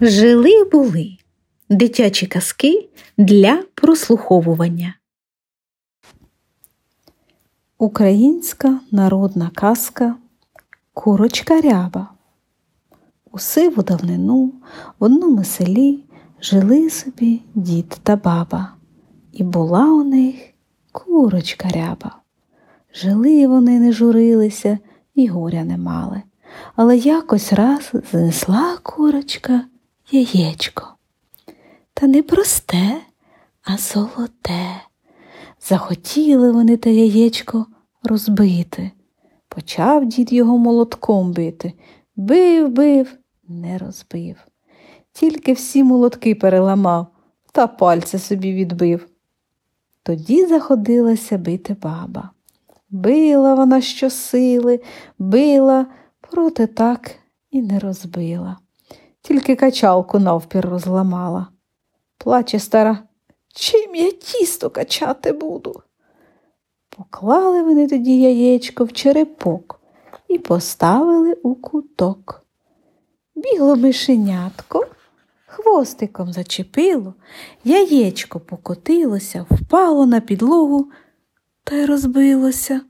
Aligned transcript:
Жили 0.00 0.64
були 0.64 1.16
дитячі 1.70 2.26
казки 2.26 2.88
для 3.16 3.62
прослуховування. 3.74 4.94
Українська 7.78 8.80
народна 8.90 9.50
казка 9.54 10.16
Курочка 10.94 11.60
ряба. 11.60 12.10
У 13.32 13.38
сиву 13.38 13.82
давнину 13.82 14.52
в 14.98 15.04
одному 15.04 15.44
селі 15.44 16.04
жили 16.40 16.90
собі 16.90 17.42
дід 17.54 17.88
та 18.02 18.16
баба, 18.16 18.74
і 19.32 19.42
була 19.42 19.92
у 19.92 20.04
них 20.04 20.34
курочка 20.92 21.68
ряба. 21.68 22.16
Жили 22.94 23.46
вони, 23.46 23.80
не 23.80 23.92
журилися 23.92 24.78
і 25.14 25.26
горя 25.26 25.64
не 25.64 25.78
мали, 25.78 26.22
але 26.76 26.96
якось 26.96 27.52
раз 27.52 27.92
знесла 28.10 28.78
курочка 28.82 29.64
яєчко. 30.10 30.94
Та 31.94 32.06
не 32.06 32.22
просте, 32.22 32.96
а 33.62 33.76
золоте. 33.76 34.82
Захотіли 35.60 36.52
вони 36.52 36.76
те 36.76 36.92
яєчко 36.92 37.66
розбити. 38.02 38.90
Почав 39.48 40.06
дід 40.06 40.32
його 40.32 40.58
молотком 40.58 41.32
бити. 41.32 41.72
Бив, 42.16 42.68
бив, 42.68 43.16
не 43.48 43.78
розбив. 43.78 44.36
Тільки 45.12 45.52
всі 45.52 45.84
молотки 45.84 46.34
переламав 46.34 47.06
та 47.52 47.66
пальці 47.66 48.18
собі 48.18 48.52
відбив. 48.52 49.08
Тоді 50.02 50.46
заходилася 50.46 51.38
бити 51.38 51.76
баба. 51.82 52.30
Била 52.90 53.54
вона 53.54 53.80
щосили, 53.80 54.80
била, 55.18 55.86
проте 56.20 56.66
так 56.66 57.10
і 57.50 57.62
не 57.62 57.78
розбила. 57.78 58.56
Тільки 59.28 59.56
качалку 59.56 60.18
навпір 60.18 60.68
розламала. 60.68 61.46
Плаче 62.18 62.58
стара, 62.58 62.98
чим 63.54 63.94
я 63.94 64.10
тісто 64.10 64.70
качати 64.70 65.32
буду? 65.32 65.82
Поклали 66.96 67.62
вони 67.62 67.88
тоді 67.88 68.20
яєчко 68.20 68.84
в 68.84 68.92
черепок 68.92 69.80
і 70.28 70.38
поставили 70.38 71.32
у 71.32 71.54
куток. 71.54 72.42
Бігло 73.34 73.76
мишенятко, 73.76 74.86
хвостиком 75.46 76.32
зачепило, 76.32 77.14
яєчко 77.64 78.40
покотилося, 78.40 79.46
впало 79.50 80.06
на 80.06 80.20
підлогу 80.20 80.90
та 81.64 81.76
й 81.76 81.86
розбилося. 81.86 82.80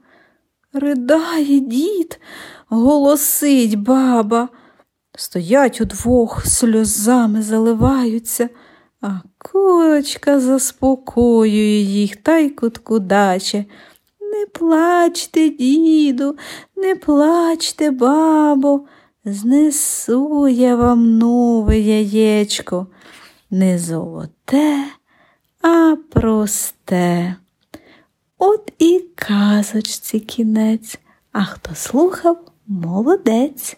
Ридає 0.73 1.61
дід, 1.61 2.21
голосить 2.69 3.75
баба. 3.75 4.49
Стоять 5.19 5.81
удвох, 5.81 6.47
сльозами 6.47 7.43
заливаються, 7.43 8.49
а 9.01 9.21
курочка 9.39 10.41
заспокоює 10.41 11.81
їх 11.81 12.17
та 12.17 12.39
й 12.39 12.51
куткудаче. 12.51 13.65
Не 14.21 14.47
плачте, 14.47 15.49
діду, 15.49 16.37
не 16.77 16.95
плачте, 16.95 17.91
бабо, 17.91 18.85
знесу 19.25 20.49
я 20.49 20.77
вам 20.77 21.19
нове 21.19 21.79
яєчко, 21.79 22.87
не 23.51 23.79
золоте, 23.79 24.85
а 25.63 25.97
просте. 26.11 27.37
От 28.39 28.73
і 28.79 29.05
казочці 29.15 30.21
кінець, 30.21 30.99
а 31.33 31.45
хто 31.45 31.75
слухав 31.75 32.39
молодець. 32.67 33.77